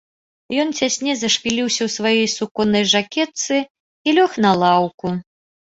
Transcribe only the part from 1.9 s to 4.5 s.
сваёй суконнай жакетцы і лёг